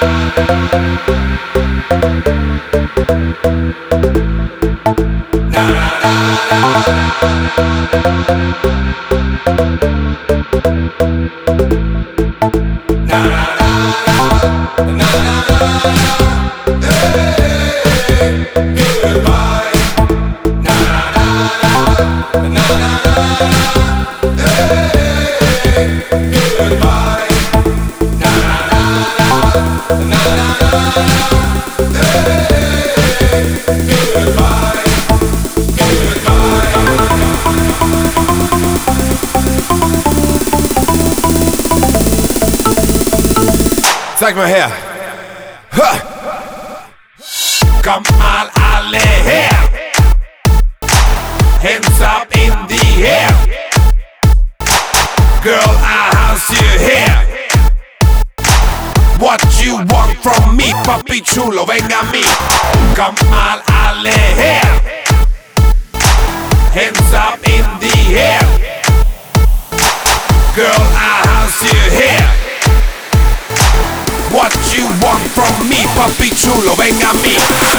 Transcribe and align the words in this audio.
da 9.44 9.55
Zeig 44.18 44.34
mal 44.34 44.46
her. 44.46 44.70
Ha. 45.72 45.90
Kommt 47.82 48.18
mal 48.18 48.50
alle 48.54 48.98
her. 48.98 49.50
Hands 51.60 52.00
up 52.00 52.26
in 52.34 52.66
the 52.66 53.06
air. 53.06 53.28
Girl, 55.42 55.70
I 55.82 56.10
ask 56.30 56.50
you 56.50 56.78
here. 56.78 57.18
What 59.18 59.42
you 59.62 59.76
want 59.76 60.16
from 60.22 60.56
me, 60.56 60.72
papi 60.84 61.20
chulo, 61.22 61.66
ven 61.66 61.92
a 61.92 62.02
mí. 62.10 62.24
Kommt 62.94 63.20
mal 63.28 63.60
alle 63.68 64.16
her. 64.40 64.80
Hands 66.72 67.12
up 67.12 67.46
in 67.46 67.66
the 67.80 68.16
air. 68.16 68.46
Girl, 70.54 70.82
I 70.96 71.22
ask 71.36 71.62
you 71.62 71.90
here. 71.98 72.25
Papi 75.96 76.30
chulo, 76.36 76.74
ven 76.76 77.02
a 77.02 77.12
mí. 77.14 77.75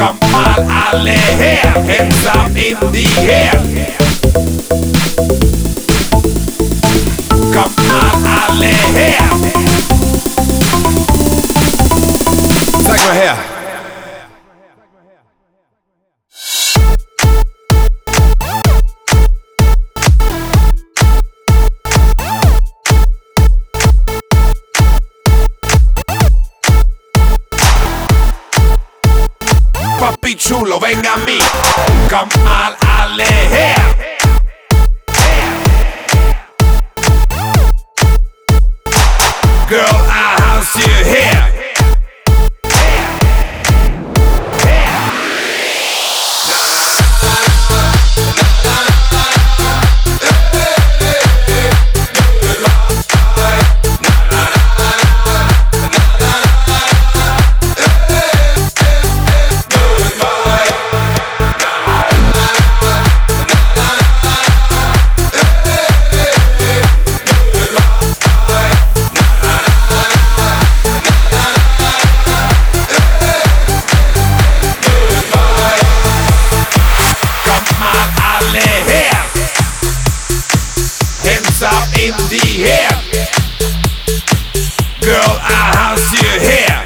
Kom 0.00 0.16
mal 0.32 0.66
alle 0.92 1.10
her, 1.10 1.72
hands 1.84 2.26
up 2.26 2.56
in 2.56 2.78
the 2.90 3.04
air. 3.28 3.60
Mal 7.54 8.10
alle. 8.24 8.80
Chulo, 30.60 30.78
ven 30.78 31.06
a 31.06 31.16
mí. 31.16 31.38
Kom 32.10 32.28
mal 32.44 32.76
alle 32.98 33.24
her. 33.24 33.96
Girl, 39.68 39.99
in 82.00 82.16
the 82.32 82.64
air. 82.64 82.90
Girl, 85.02 85.36
I 85.38 85.60
have 85.76 86.00
you 86.16 86.32
here. 86.48 86.80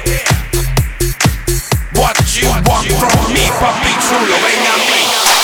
What 1.93 2.17
you 2.35 2.49
want 2.67 2.87
from 2.99 3.33
me, 3.33 3.47
papi 3.59 3.93
chulo, 4.03 4.35
venga 4.43 4.73
a 4.73 4.77
mí. 4.91 5.34